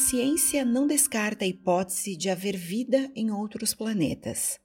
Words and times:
ciência 0.00 0.64
não 0.64 0.86
descarta 0.86 1.44
a 1.44 1.48
hipótese 1.48 2.16
de 2.16 2.30
haver 2.30 2.56
vida 2.56 3.10
em 3.14 3.30
outros 3.30 3.74
planetas. 3.74 4.58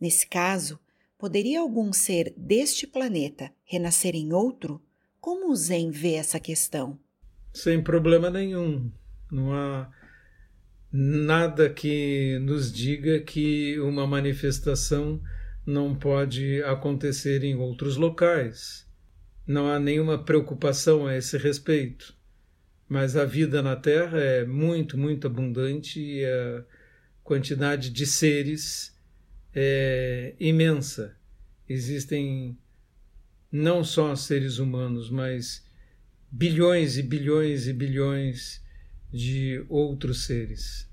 Nesse 0.00 0.26
caso, 0.26 0.78
poderia 1.16 1.60
algum 1.60 1.92
ser 1.92 2.34
deste 2.36 2.86
planeta 2.86 3.52
renascer 3.64 4.14
em 4.14 4.32
outro? 4.32 4.82
Como 5.20 5.50
o 5.50 5.56
Zen 5.56 5.90
vê 5.90 6.14
essa 6.14 6.40
questão? 6.40 6.98
Sem 7.54 7.82
problema 7.82 8.30
nenhum. 8.30 8.90
Não 9.30 9.52
há 9.52 9.90
nada 10.92 11.70
que 11.70 12.38
nos 12.40 12.72
diga 12.72 13.20
que 13.20 13.78
uma 13.78 14.06
manifestação 14.06 15.22
não 15.64 15.94
pode 15.94 16.62
acontecer 16.64 17.44
em 17.44 17.54
outros 17.54 17.96
locais. 17.96 18.86
Não 19.46 19.68
há 19.68 19.78
nenhuma 19.78 20.24
preocupação 20.24 21.06
a 21.06 21.16
esse 21.16 21.38
respeito. 21.38 22.18
Mas 22.90 23.14
a 23.14 23.24
vida 23.24 23.62
na 23.62 23.76
Terra 23.76 24.18
é 24.18 24.44
muito, 24.44 24.98
muito 24.98 25.28
abundante 25.28 26.00
e 26.00 26.24
a 26.24 26.64
quantidade 27.22 27.88
de 27.88 28.04
seres 28.04 28.92
é 29.54 30.34
imensa. 30.40 31.16
Existem 31.68 32.58
não 33.52 33.84
só 33.84 34.16
seres 34.16 34.58
humanos, 34.58 35.08
mas 35.08 35.64
bilhões 36.32 36.98
e 36.98 37.02
bilhões 37.04 37.68
e 37.68 37.72
bilhões 37.72 38.60
de 39.12 39.64
outros 39.68 40.24
seres. 40.24 40.90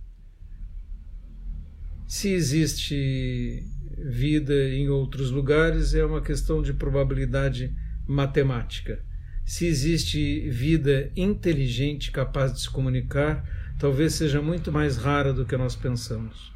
Se 2.07 2.29
existe 2.29 3.63
vida 3.97 4.69
em 4.69 4.87
outros 4.87 5.31
lugares, 5.31 5.95
é 5.95 6.05
uma 6.05 6.21
questão 6.21 6.61
de 6.61 6.73
probabilidade 6.73 7.75
matemática. 8.05 9.03
Se 9.47 9.65
existe 9.65 10.49
vida 10.49 11.09
inteligente 11.15 12.11
capaz 12.11 12.51
de 12.51 12.59
se 12.59 12.69
comunicar, 12.69 13.47
talvez 13.79 14.13
seja 14.15 14.41
muito 14.41 14.73
mais 14.73 14.97
rara 14.97 15.31
do 15.31 15.45
que 15.45 15.55
nós 15.55 15.73
pensamos. 15.73 16.51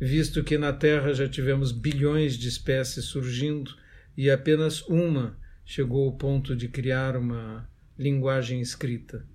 Visto 0.00 0.44
que 0.44 0.56
na 0.56 0.72
Terra 0.72 1.12
já 1.12 1.28
tivemos 1.28 1.72
bilhões 1.72 2.34
de 2.34 2.46
espécies 2.46 3.06
surgindo 3.06 3.74
e 4.16 4.30
apenas 4.30 4.80
uma 4.82 5.36
chegou 5.64 6.06
ao 6.06 6.12
ponto 6.12 6.54
de 6.54 6.68
criar 6.68 7.16
uma 7.16 7.68
linguagem 7.98 8.60
escrita. 8.60 9.26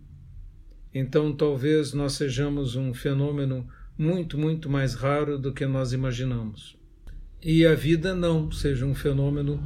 Então 0.93 1.35
talvez 1.35 1.91
nós 1.91 2.13
sejamos 2.13 2.77
um 2.77 2.93
fenômeno 2.93 3.67
muito, 3.97 4.37
muito 4.37 4.69
mais 4.69 4.93
raro 4.93 5.37
do 5.37 5.51
que 5.51 5.65
nós 5.65 5.91
imaginamos. 5.91 6.77
E 7.43 7.65
a 7.65 7.75
vida 7.75 8.15
não 8.15 8.49
seja 8.53 8.85
um 8.85 8.95
fenômeno 8.95 9.61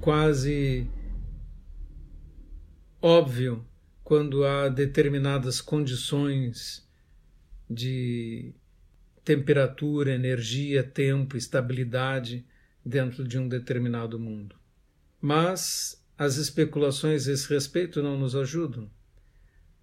quase 0.00 0.88
óbvio 3.02 3.66
quando 4.04 4.44
há 4.44 4.68
determinadas 4.68 5.60
condições 5.60 6.88
de 7.68 8.54
temperatura, 9.24 10.14
energia, 10.14 10.82
tempo, 10.82 11.36
estabilidade 11.36 12.46
dentro 12.84 13.26
de 13.26 13.38
um 13.38 13.48
determinado 13.48 14.18
mundo. 14.18 14.56
Mas 15.20 16.02
as 16.16 16.36
especulações 16.36 17.26
a 17.26 17.32
esse 17.32 17.52
respeito 17.52 18.02
não 18.02 18.18
nos 18.18 18.36
ajudam, 18.36 18.90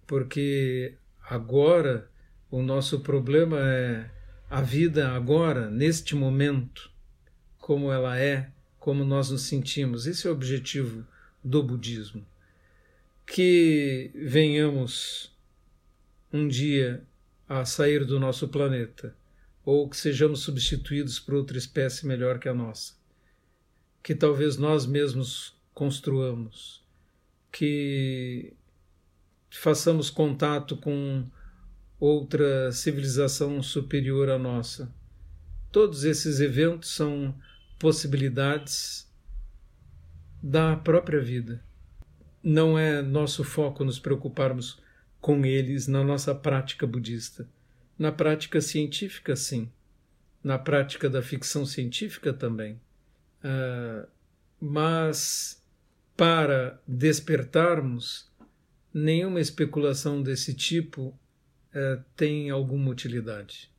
porque 0.06 0.94
agora 1.28 2.10
o 2.50 2.62
nosso 2.62 3.00
problema 3.00 3.58
é 3.60 4.10
a 4.48 4.60
vida 4.60 5.10
agora, 5.10 5.70
neste 5.70 6.16
momento, 6.16 6.90
como 7.58 7.92
ela 7.92 8.18
é, 8.18 8.50
como 8.78 9.04
nós 9.04 9.30
nos 9.30 9.42
sentimos. 9.42 10.06
Esse 10.06 10.26
é 10.26 10.30
o 10.30 10.32
objetivo 10.32 11.06
do 11.42 11.62
budismo. 11.62 12.26
Que 13.32 14.10
venhamos 14.12 15.32
um 16.32 16.48
dia 16.48 17.06
a 17.48 17.64
sair 17.64 18.04
do 18.04 18.18
nosso 18.18 18.48
planeta, 18.48 19.16
ou 19.64 19.88
que 19.88 19.96
sejamos 19.96 20.40
substituídos 20.40 21.20
por 21.20 21.34
outra 21.34 21.56
espécie 21.56 22.08
melhor 22.08 22.40
que 22.40 22.48
a 22.48 22.54
nossa, 22.54 22.94
que 24.02 24.16
talvez 24.16 24.56
nós 24.56 24.84
mesmos 24.84 25.56
construamos, 25.72 26.84
que 27.52 28.52
façamos 29.48 30.10
contato 30.10 30.76
com 30.76 31.24
outra 32.00 32.72
civilização 32.72 33.62
superior 33.62 34.28
à 34.28 34.40
nossa. 34.40 34.92
Todos 35.70 36.02
esses 36.02 36.40
eventos 36.40 36.90
são 36.90 37.32
possibilidades 37.78 39.08
da 40.42 40.74
própria 40.74 41.20
vida. 41.20 41.69
Não 42.42 42.78
é 42.78 43.02
nosso 43.02 43.44
foco 43.44 43.84
nos 43.84 43.98
preocuparmos 43.98 44.80
com 45.20 45.44
eles 45.44 45.86
na 45.86 46.02
nossa 46.02 46.34
prática 46.34 46.86
budista. 46.86 47.48
Na 47.98 48.10
prática 48.10 48.60
científica, 48.60 49.36
sim. 49.36 49.70
Na 50.42 50.58
prática 50.58 51.10
da 51.10 51.22
ficção 51.22 51.66
científica 51.66 52.32
também. 52.32 52.80
Uh, 53.44 54.08
mas 54.58 55.62
para 56.16 56.80
despertarmos, 56.86 58.30
nenhuma 58.92 59.40
especulação 59.40 60.22
desse 60.22 60.54
tipo 60.54 61.08
uh, 61.08 62.02
tem 62.16 62.50
alguma 62.50 62.90
utilidade. 62.90 63.70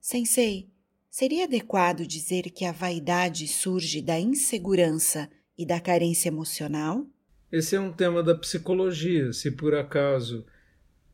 Sensei, 0.00 0.68
seria 1.08 1.44
adequado 1.44 2.06
dizer 2.06 2.50
que 2.50 2.64
a 2.64 2.72
vaidade 2.72 3.46
surge 3.46 4.02
da 4.02 4.18
insegurança 4.18 5.30
e 5.60 5.66
da 5.66 5.78
carência 5.78 6.30
emocional? 6.30 7.06
Esse 7.52 7.76
é 7.76 7.80
um 7.80 7.92
tema 7.92 8.22
da 8.22 8.34
psicologia. 8.34 9.30
Se 9.34 9.50
por 9.50 9.74
acaso 9.74 10.46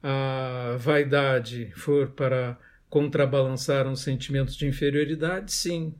a 0.00 0.76
vaidade 0.78 1.72
for 1.74 2.10
para 2.10 2.56
contrabalançar 2.88 3.88
um 3.88 3.96
sentimento 3.96 4.56
de 4.56 4.68
inferioridade, 4.68 5.52
sim. 5.52 5.92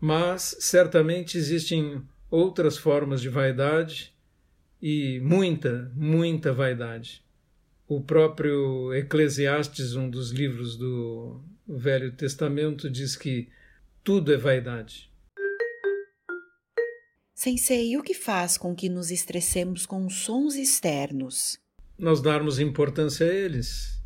Mas 0.00 0.56
certamente 0.60 1.36
existem 1.36 2.02
outras 2.30 2.78
formas 2.78 3.20
de 3.20 3.28
vaidade 3.28 4.14
e 4.80 5.20
muita, 5.20 5.92
muita 5.94 6.54
vaidade. 6.54 7.22
O 7.86 8.00
próprio 8.00 8.94
Eclesiastes, 8.94 9.94
um 9.94 10.08
dos 10.08 10.30
livros 10.30 10.74
do 10.74 11.38
Velho 11.68 12.12
Testamento, 12.12 12.88
diz 12.88 13.14
que 13.14 13.50
tudo 14.02 14.32
é 14.32 14.38
vaidade. 14.38 15.09
Sensei, 17.42 17.96
o 17.96 18.02
que 18.02 18.12
faz 18.12 18.58
com 18.58 18.74
que 18.74 18.90
nos 18.90 19.10
estressemos 19.10 19.86
com 19.86 20.10
sons 20.10 20.56
externos? 20.56 21.58
Nós 21.98 22.20
darmos 22.20 22.58
importância 22.58 23.24
a 23.24 23.32
eles. 23.32 23.98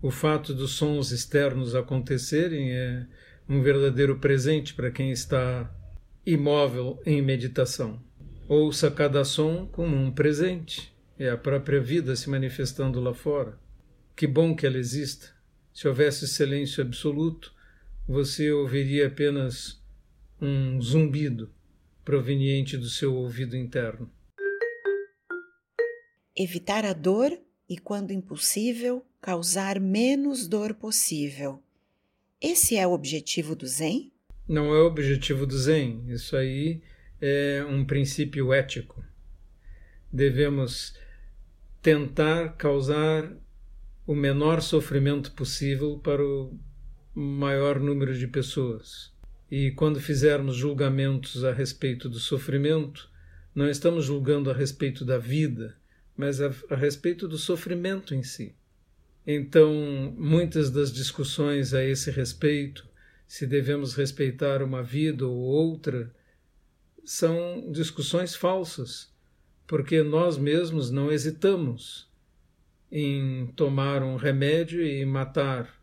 O 0.00 0.12
fato 0.12 0.54
dos 0.54 0.74
sons 0.74 1.10
externos 1.10 1.74
acontecerem 1.74 2.70
é 2.70 3.04
um 3.48 3.60
verdadeiro 3.62 4.20
presente 4.20 4.74
para 4.74 4.92
quem 4.92 5.10
está 5.10 5.68
imóvel 6.24 7.02
em 7.04 7.20
meditação. 7.20 8.00
Ouça 8.46 8.88
cada 8.92 9.24
som 9.24 9.66
como 9.66 9.96
um 9.96 10.12
presente 10.12 10.96
é 11.18 11.30
a 11.30 11.36
própria 11.36 11.80
vida 11.80 12.14
se 12.14 12.30
manifestando 12.30 13.00
lá 13.00 13.12
fora. 13.12 13.58
Que 14.14 14.24
bom 14.24 14.54
que 14.54 14.64
ela 14.64 14.78
exista. 14.78 15.34
Se 15.74 15.88
houvesse 15.88 16.28
silêncio 16.28 16.84
absoluto, 16.84 17.52
você 18.06 18.52
ouviria 18.52 19.08
apenas 19.08 19.82
um 20.40 20.80
zumbido 20.80 21.57
proveniente 22.08 22.78
do 22.78 22.88
seu 22.88 23.14
ouvido 23.14 23.54
interno. 23.54 24.10
Evitar 26.34 26.86
a 26.86 26.94
dor 26.94 27.38
e, 27.68 27.76
quando 27.76 28.14
impossível, 28.14 29.04
causar 29.20 29.78
menos 29.78 30.48
dor 30.48 30.72
possível. 30.72 31.62
Esse 32.40 32.76
é 32.76 32.86
o 32.86 32.92
objetivo 32.92 33.54
do 33.54 33.66
Zen? 33.66 34.10
Não 34.48 34.74
é 34.74 34.80
o 34.80 34.86
objetivo 34.86 35.46
do 35.46 35.58
Zen. 35.58 36.02
Isso 36.08 36.34
aí 36.34 36.80
é 37.20 37.62
um 37.68 37.84
princípio 37.84 38.54
ético. 38.54 39.04
Devemos 40.10 40.94
tentar 41.82 42.56
causar 42.56 43.30
o 44.06 44.14
menor 44.14 44.62
sofrimento 44.62 45.32
possível 45.32 45.98
para 45.98 46.24
o 46.24 46.58
maior 47.14 47.78
número 47.78 48.16
de 48.16 48.26
pessoas. 48.26 49.12
E 49.50 49.70
quando 49.70 50.00
fizermos 50.00 50.56
julgamentos 50.56 51.44
a 51.44 51.52
respeito 51.52 52.08
do 52.08 52.18
sofrimento, 52.18 53.10
não 53.54 53.68
estamos 53.68 54.04
julgando 54.04 54.50
a 54.50 54.54
respeito 54.54 55.04
da 55.04 55.18
vida, 55.18 55.76
mas 56.16 56.40
a, 56.40 56.50
respeito 56.74 57.26
do 57.26 57.38
sofrimento 57.38 58.14
em 58.14 58.22
si. 58.22 58.54
Então, 59.26 60.14
muitas 60.16 60.70
das 60.70 60.92
discussões 60.92 61.74
a 61.74 61.84
esse 61.84 62.10
respeito, 62.10 62.86
se 63.26 63.46
devemos 63.46 63.94
respeitar 63.94 64.62
uma 64.62 64.82
vida 64.82 65.26
ou 65.26 65.36
outra, 65.36 66.10
são 67.04 67.70
discussões 67.70 68.34
falsas 68.34 69.10
porque 69.68 70.02
nós 70.02 70.38
mesmos 70.38 70.90
não 70.90 71.12
hesitamos 71.12 72.08
em 72.90 73.48
tomar 73.48 74.02
um 74.02 74.16
remédio 74.16 74.82
e 74.82 75.04
matar 75.04 75.78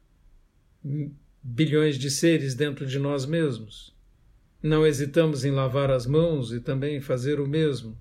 bilhões 1.47 1.99
de 1.99 2.09
seres 2.09 2.55
dentro 2.55 2.87
de 2.87 2.97
nós 2.97 3.23
mesmos. 3.23 3.95
Não 4.63 4.83
hesitamos 4.83 5.45
em 5.45 5.51
lavar 5.51 5.91
as 5.91 6.07
mãos 6.07 6.51
e 6.51 6.59
também 6.59 6.99
fazer 6.99 7.39
o 7.39 7.47
mesmo, 7.47 7.95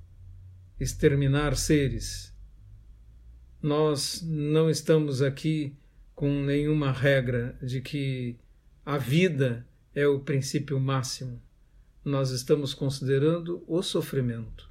exterminar 0.81 1.55
seres. 1.55 2.35
Nós 3.61 4.23
não 4.23 4.70
estamos 4.70 5.20
aqui 5.20 5.76
com 6.14 6.43
nenhuma 6.43 6.91
regra 6.91 7.55
de 7.62 7.82
que 7.82 8.38
a 8.85 8.96
vida 8.96 9.67
é 9.94 10.06
o 10.06 10.20
princípio 10.20 10.81
máximo. 10.81 11.38
Nós 12.02 12.31
estamos 12.31 12.73
considerando 12.73 13.62
o 13.67 13.82
sofrimento. 13.82 14.70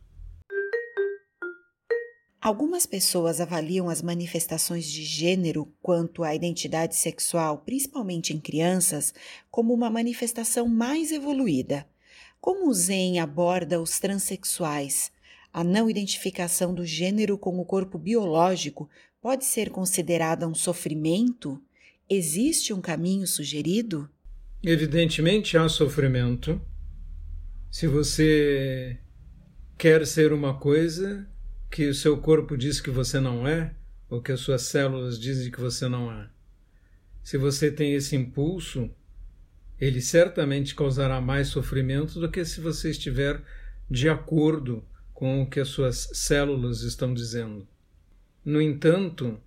Algumas 2.44 2.86
pessoas 2.86 3.40
avaliam 3.40 3.88
as 3.88 4.02
manifestações 4.02 4.86
de 4.86 5.02
gênero 5.02 5.66
quanto 5.82 6.26
à 6.26 6.36
identidade 6.36 6.94
sexual, 6.94 7.60
principalmente 7.60 8.34
em 8.34 8.38
crianças, 8.38 9.14
como 9.50 9.74
uma 9.74 9.90
manifestação 9.90 10.68
mais 10.68 11.14
evoluída. 11.14 11.88
Como 12.42 12.68
o 12.68 12.74
Zen 12.74 13.22
aborda 13.22 13.82
os 13.82 13.98
transexuais? 13.98 15.10
A 15.54 15.64
não 15.64 15.90
identificação 15.90 16.74
do 16.74 16.86
gênero 16.86 17.38
com 17.38 17.58
o 17.62 17.64
corpo 17.64 17.98
biológico 17.98 18.90
pode 19.22 19.46
ser 19.46 19.70
considerada 19.70 20.46
um 20.46 20.54
sofrimento? 20.54 21.62
Existe 22.10 22.74
um 22.74 22.82
caminho 22.82 23.26
sugerido? 23.26 24.10
Evidentemente 24.62 25.58
há 25.58 25.70
sofrimento. 25.70 26.60
Se 27.72 27.88
você 27.88 29.00
quer 29.78 30.06
ser 30.06 30.34
uma 30.34 30.60
coisa, 30.60 31.26
que 31.74 31.88
o 31.88 31.96
seu 31.96 32.16
corpo 32.20 32.56
diz 32.56 32.80
que 32.80 32.92
você 32.92 33.20
não 33.20 33.48
é, 33.48 33.74
ou 34.08 34.22
que 34.22 34.32
as 34.32 34.42
suas 34.42 34.62
células 34.62 35.20
dizem 35.20 35.52
que 35.52 35.60
você 35.60 35.88
não 35.88 36.12
é. 36.12 36.30
Se 37.24 37.36
você 37.36 37.72
tem 37.72 37.96
esse 37.96 38.16
impulso, 38.16 38.92
ele 39.82 40.00
certamente 40.00 40.76
causará 40.76 41.20
mais 41.20 41.48
sofrimento 41.48 42.20
do 42.20 42.30
que 42.30 42.46
se 42.46 42.62
você 42.62 42.92
estiver 42.92 43.42
de 43.90 44.08
acordo 44.08 44.86
com 45.16 45.42
o 45.42 45.50
que 45.50 45.60
as 45.60 45.70
suas 45.70 46.12
células 46.14 46.84
estão 46.84 47.12
dizendo. 47.12 47.68
No 48.46 48.62
entanto, 48.62 49.42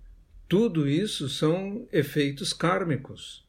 tudo 0.49 0.85
isso 0.85 1.29
são 1.29 1.87
efeitos 1.93 2.51
kármicos, 2.51 3.47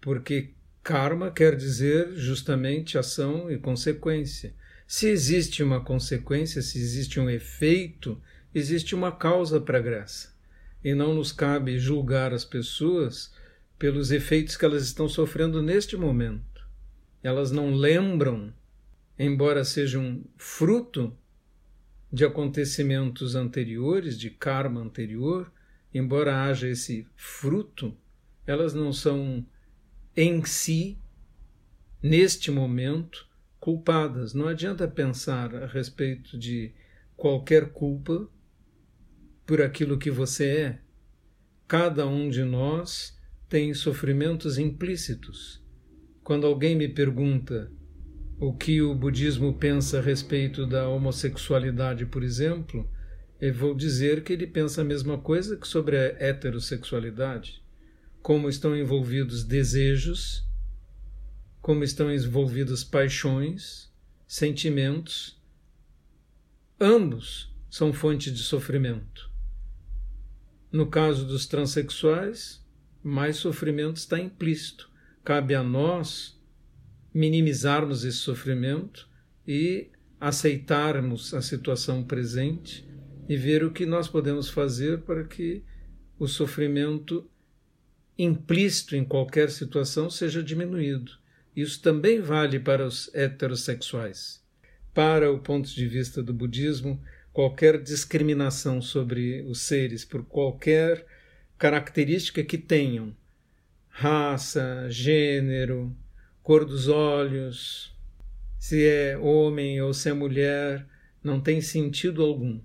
porque 0.00 0.52
karma 0.82 1.30
quer 1.30 1.54
dizer 1.54 2.10
justamente 2.16 2.98
ação 2.98 3.48
e 3.48 3.56
consequência. 3.56 4.52
Se 4.90 5.06
existe 5.06 5.62
uma 5.62 5.82
consequência, 5.82 6.62
se 6.62 6.78
existe 6.78 7.20
um 7.20 7.28
efeito, 7.28 8.18
existe 8.54 8.94
uma 8.94 9.12
causa 9.12 9.60
para 9.60 9.76
a 9.76 9.82
graça. 9.82 10.34
E 10.82 10.94
não 10.94 11.12
nos 11.14 11.30
cabe 11.30 11.78
julgar 11.78 12.32
as 12.32 12.42
pessoas 12.42 13.30
pelos 13.78 14.10
efeitos 14.10 14.56
que 14.56 14.64
elas 14.64 14.82
estão 14.82 15.06
sofrendo 15.06 15.60
neste 15.60 15.94
momento. 15.94 16.66
Elas 17.22 17.50
não 17.50 17.74
lembram, 17.74 18.50
embora 19.18 19.62
sejam 19.62 20.24
fruto 20.38 21.14
de 22.10 22.24
acontecimentos 22.24 23.34
anteriores, 23.34 24.18
de 24.18 24.30
karma 24.30 24.80
anterior, 24.80 25.52
embora 25.92 26.44
haja 26.44 26.66
esse 26.66 27.06
fruto, 27.14 27.94
elas 28.46 28.72
não 28.72 28.94
são 28.94 29.46
em 30.16 30.42
si, 30.46 30.96
neste 32.02 32.50
momento, 32.50 33.27
culpadas. 33.60 34.34
Não 34.34 34.46
adianta 34.46 34.86
pensar 34.88 35.54
a 35.54 35.66
respeito 35.66 36.38
de 36.38 36.72
qualquer 37.16 37.70
culpa 37.72 38.28
por 39.46 39.60
aquilo 39.60 39.98
que 39.98 40.10
você 40.10 40.46
é. 40.46 40.78
Cada 41.66 42.06
um 42.06 42.28
de 42.28 42.44
nós 42.44 43.18
tem 43.48 43.72
sofrimentos 43.74 44.58
implícitos. 44.58 45.62
Quando 46.22 46.46
alguém 46.46 46.76
me 46.76 46.88
pergunta 46.88 47.70
o 48.38 48.52
que 48.52 48.80
o 48.80 48.94
budismo 48.94 49.54
pensa 49.54 49.98
a 49.98 50.02
respeito 50.02 50.66
da 50.66 50.88
homossexualidade, 50.88 52.06
por 52.06 52.22
exemplo, 52.22 52.88
eu 53.40 53.52
vou 53.54 53.74
dizer 53.74 54.22
que 54.22 54.32
ele 54.32 54.46
pensa 54.46 54.80
a 54.80 54.84
mesma 54.84 55.18
coisa 55.18 55.56
que 55.56 55.66
sobre 55.66 55.96
a 55.96 56.16
heterossexualidade. 56.18 57.62
Como 58.20 58.48
estão 58.48 58.76
envolvidos 58.76 59.44
desejos, 59.44 60.47
como 61.60 61.84
estão 61.84 62.12
envolvidas 62.12 62.84
paixões, 62.84 63.92
sentimentos, 64.26 65.40
ambos 66.80 67.54
são 67.70 67.92
fonte 67.92 68.30
de 68.30 68.42
sofrimento. 68.42 69.30
No 70.70 70.86
caso 70.86 71.26
dos 71.26 71.46
transexuais, 71.46 72.64
mais 73.02 73.36
sofrimento 73.36 73.96
está 73.96 74.18
implícito. 74.18 74.90
Cabe 75.24 75.54
a 75.54 75.62
nós 75.62 76.38
minimizarmos 77.12 78.04
esse 78.04 78.18
sofrimento 78.18 79.08
e 79.46 79.90
aceitarmos 80.20 81.32
a 81.32 81.40
situação 81.40 82.04
presente 82.04 82.86
e 83.28 83.36
ver 83.36 83.64
o 83.64 83.70
que 83.70 83.86
nós 83.86 84.08
podemos 84.08 84.48
fazer 84.48 85.02
para 85.02 85.24
que 85.24 85.62
o 86.18 86.26
sofrimento 86.26 87.28
implícito 88.18 88.96
em 88.96 89.04
qualquer 89.04 89.50
situação 89.50 90.10
seja 90.10 90.42
diminuído. 90.42 91.12
Isso 91.58 91.82
também 91.82 92.20
vale 92.20 92.60
para 92.60 92.86
os 92.86 93.12
heterossexuais. 93.12 94.40
Para 94.94 95.32
o 95.32 95.40
ponto 95.40 95.68
de 95.68 95.88
vista 95.88 96.22
do 96.22 96.32
budismo, 96.32 97.02
qualquer 97.32 97.82
discriminação 97.82 98.80
sobre 98.80 99.42
os 99.42 99.62
seres 99.62 100.04
por 100.04 100.24
qualquer 100.24 101.04
característica 101.58 102.44
que 102.44 102.56
tenham, 102.56 103.12
raça, 103.88 104.86
gênero, 104.88 105.92
cor 106.44 106.64
dos 106.64 106.86
olhos, 106.86 107.92
se 108.56 108.86
é 108.86 109.18
homem 109.18 109.82
ou 109.82 109.92
se 109.92 110.10
é 110.10 110.12
mulher, 110.12 110.86
não 111.24 111.40
tem 111.40 111.60
sentido 111.60 112.22
algum. 112.22 112.60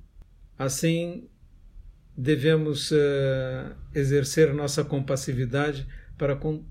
Assim, 0.56 1.28
devemos 2.16 2.92
uh, 2.92 3.76
exercer 3.96 4.54
nossa 4.54 4.86
compassividade 4.86 5.88
para 6.16 6.36
com 6.36 6.64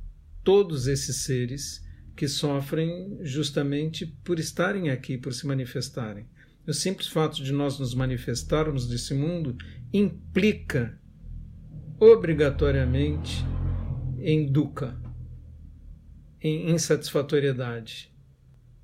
todos 0.45 0.87
esses 0.87 1.17
seres 1.17 1.83
que 2.14 2.29
sofrem 2.29 3.19
justamente 3.23 4.06
por 4.25 4.38
estarem 4.38 4.91
aqui, 4.91 5.17
por 5.17 5.32
se 5.32 5.47
manifestarem. 5.47 6.26
O 6.67 6.73
simples 6.73 7.09
fato 7.09 7.43
de 7.43 7.53
nós 7.53 7.79
nos 7.79 7.94
manifestarmos 7.94 8.88
nesse 8.88 9.14
mundo 9.14 9.56
implica 9.93 10.99
obrigatoriamente 11.99 13.44
em 14.19 14.47
dukkha, 14.47 14.97
em 16.41 16.70
insatisfatoriedade, 16.70 18.12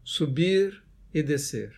subir 0.03 0.83
e 1.13 1.23
descer. 1.23 1.73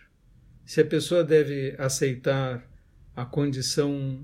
Se 0.65 0.81
a 0.81 0.85
pessoa 0.85 1.23
deve 1.23 1.75
aceitar 1.77 2.67
a 3.15 3.25
condição 3.25 4.23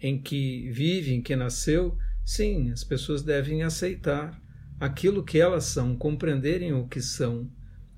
em 0.00 0.20
que 0.20 0.70
vive, 0.70 1.14
em 1.14 1.22
que 1.22 1.34
nasceu, 1.34 1.96
sim, 2.24 2.70
as 2.70 2.84
pessoas 2.84 3.22
devem 3.22 3.62
aceitar 3.62 4.40
aquilo 4.78 5.24
que 5.24 5.38
elas 5.38 5.64
são, 5.64 5.96
compreenderem 5.96 6.72
o 6.72 6.86
que 6.86 7.00
são, 7.00 7.50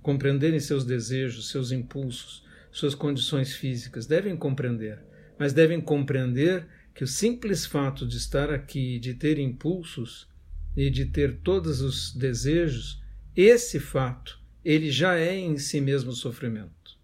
compreenderem 0.02 0.60
seus 0.60 0.84
desejos, 0.84 1.50
seus 1.50 1.72
impulsos, 1.72 2.46
suas 2.70 2.94
condições 2.94 3.54
físicas, 3.54 4.06
devem 4.06 4.36
compreender, 4.36 5.02
mas 5.38 5.52
devem 5.52 5.80
compreender 5.80 6.66
que 6.94 7.04
o 7.04 7.06
simples 7.06 7.66
fato 7.66 8.06
de 8.06 8.16
estar 8.16 8.50
aqui, 8.50 8.98
de 8.98 9.14
ter 9.14 9.38
impulsos 9.38 10.28
e 10.76 10.90
de 10.90 11.06
ter 11.06 11.38
todos 11.40 11.80
os 11.80 12.14
desejos, 12.14 13.02
esse 13.36 13.78
fato, 13.78 14.40
ele 14.64 14.90
já 14.90 15.16
é 15.16 15.36
em 15.36 15.56
si 15.56 15.80
mesmo 15.80 16.12
sofrimento. 16.12 16.98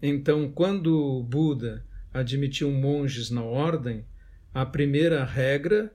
Então, 0.00 0.50
quando 0.50 1.22
Buda 1.22 1.84
admitiu 2.12 2.70
monges 2.70 3.30
na 3.30 3.42
ordem, 3.42 4.04
a 4.52 4.64
primeira 4.64 5.24
regra 5.24 5.94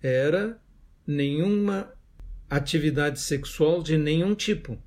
era 0.00 0.60
nenhuma 1.06 1.92
atividade 2.56 3.20
sexual 3.20 3.82
de 3.82 3.96
nenhum 3.98 4.34
tipo, 4.34 4.78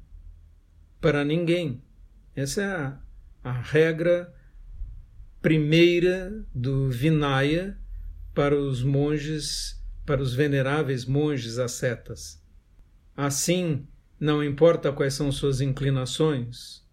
para 1.02 1.26
ninguém. 1.26 1.82
Essa 2.36 2.62
é 2.62 2.66
a, 2.66 3.00
a 3.44 3.52
regra 3.52 4.34
primeira 5.42 6.46
do 6.54 6.90
Vinaya 6.90 7.78
para 8.34 8.58
os 8.58 8.84
monges, 8.84 9.82
para 10.06 10.22
os 10.22 10.34
veneráveis 10.34 11.06
monges 11.06 11.58
ascetas. 11.58 12.42
Assim, 13.16 13.88
não 14.20 14.44
importa 14.44 14.92
quais 14.92 15.14
são 15.14 15.32
suas 15.32 15.60
inclinações, 15.60 16.86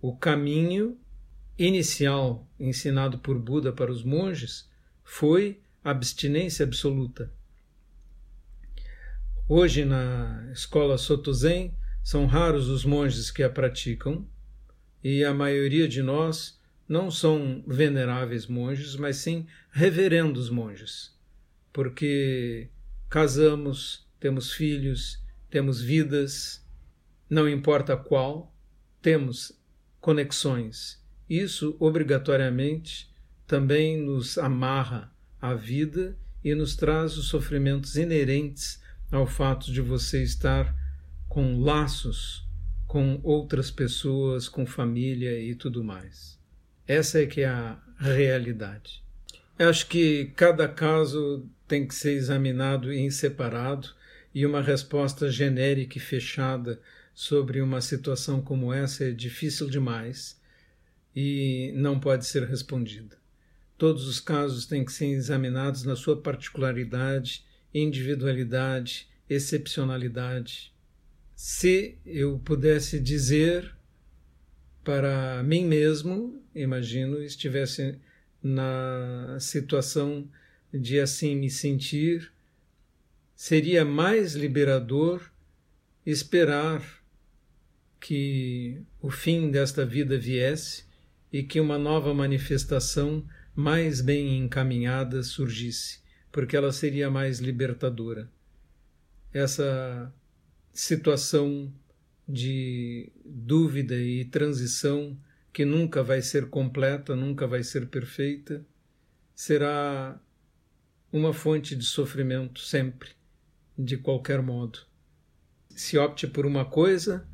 o 0.00 0.16
caminho 0.16 0.98
inicial 1.58 2.48
ensinado 2.58 3.18
por 3.18 3.38
Buda 3.38 3.72
para 3.72 3.90
os 3.90 4.02
monges 4.02 4.70
foi 5.02 5.60
abstinência 5.82 6.64
absoluta. 6.64 7.32
Hoje, 9.50 9.82
na 9.82 10.46
escola 10.52 10.98
Soto 10.98 11.32
Zen, 11.32 11.74
são 12.04 12.26
raros 12.26 12.68
os 12.68 12.84
monges 12.84 13.30
que 13.30 13.42
a 13.42 13.48
praticam 13.48 14.28
e 15.02 15.24
a 15.24 15.32
maioria 15.32 15.88
de 15.88 16.02
nós 16.02 16.60
não 16.86 17.10
são 17.10 17.64
veneráveis 17.66 18.46
monges, 18.46 18.94
mas 18.94 19.16
sim 19.16 19.46
reverendos 19.70 20.50
monges, 20.50 21.16
porque 21.72 22.68
casamos, 23.08 24.06
temos 24.20 24.52
filhos, 24.52 25.24
temos 25.48 25.80
vidas, 25.80 26.62
não 27.30 27.48
importa 27.48 27.96
qual, 27.96 28.54
temos 29.00 29.58
conexões. 29.98 31.02
Isso 31.26 31.74
obrigatoriamente 31.80 33.10
também 33.46 33.96
nos 33.96 34.36
amarra 34.36 35.10
à 35.40 35.54
vida 35.54 36.18
e 36.44 36.54
nos 36.54 36.76
traz 36.76 37.16
os 37.16 37.28
sofrimentos 37.28 37.96
inerentes 37.96 38.86
ao 39.10 39.26
fato 39.26 39.72
de 39.72 39.80
você 39.80 40.22
estar 40.22 40.74
com 41.28 41.60
laços 41.60 42.48
com 42.88 43.20
outras 43.22 43.70
pessoas, 43.70 44.48
com 44.48 44.64
família 44.64 45.38
e 45.38 45.54
tudo 45.54 45.84
mais. 45.84 46.38
Essa 46.86 47.22
é 47.22 47.26
que 47.26 47.42
é 47.42 47.48
a 47.48 47.78
realidade. 47.98 49.04
Eu 49.58 49.68
acho 49.68 49.86
que 49.88 50.32
cada 50.34 50.66
caso 50.66 51.46
tem 51.68 51.86
que 51.86 51.94
ser 51.94 52.12
examinado 52.12 52.90
em 52.90 53.10
separado 53.10 53.90
e 54.34 54.46
uma 54.46 54.62
resposta 54.62 55.30
genérica 55.30 55.98
e 55.98 56.00
fechada 56.00 56.80
sobre 57.14 57.60
uma 57.60 57.82
situação 57.82 58.40
como 58.40 58.72
essa 58.72 59.04
é 59.04 59.10
difícil 59.10 59.68
demais 59.68 60.40
e 61.14 61.72
não 61.74 62.00
pode 62.00 62.24
ser 62.24 62.44
respondida. 62.44 63.18
Todos 63.76 64.08
os 64.08 64.18
casos 64.18 64.64
têm 64.64 64.84
que 64.84 64.92
ser 64.92 65.08
examinados 65.08 65.84
na 65.84 65.94
sua 65.94 66.16
particularidade, 66.20 67.44
individualidade, 67.72 69.08
excepcionalidade. 69.28 70.72
Se 71.34 71.98
eu 72.04 72.38
pudesse 72.38 72.98
dizer 72.98 73.74
para 74.82 75.42
mim 75.42 75.64
mesmo, 75.64 76.42
imagino, 76.54 77.22
estivesse 77.22 77.98
na 78.42 79.36
situação 79.40 80.28
de 80.72 80.98
assim 80.98 81.36
me 81.36 81.50
sentir, 81.50 82.32
seria 83.34 83.84
mais 83.84 84.34
liberador 84.34 85.30
esperar 86.04 86.82
que 88.00 88.80
o 89.00 89.10
fim 89.10 89.50
desta 89.50 89.84
vida 89.84 90.18
viesse 90.18 90.84
e 91.32 91.42
que 91.42 91.60
uma 91.60 91.78
nova 91.78 92.14
manifestação 92.14 93.24
mais 93.54 94.00
bem 94.00 94.38
encaminhada 94.38 95.22
surgisse, 95.22 96.00
porque 96.38 96.56
ela 96.56 96.70
seria 96.70 97.10
mais 97.10 97.40
libertadora. 97.40 98.30
Essa 99.32 100.14
situação 100.72 101.74
de 102.28 103.10
dúvida 103.24 103.96
e 103.96 104.24
transição 104.24 105.18
que 105.52 105.64
nunca 105.64 106.00
vai 106.00 106.22
ser 106.22 106.48
completa, 106.48 107.16
nunca 107.16 107.44
vai 107.44 107.64
ser 107.64 107.88
perfeita, 107.88 108.64
será 109.34 110.16
uma 111.12 111.32
fonte 111.32 111.74
de 111.74 111.84
sofrimento 111.84 112.60
sempre, 112.60 113.10
de 113.76 113.96
qualquer 113.96 114.40
modo. 114.40 114.78
Se 115.70 115.98
opte 115.98 116.28
por 116.28 116.46
uma 116.46 116.64
coisa 116.64 117.26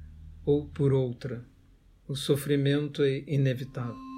ou 0.47 0.67
por 0.67 0.95
outra, 0.95 1.45
o 2.09 2.17
sofrimento 2.17 3.03
é 3.03 3.19
inevitável. 3.27 4.14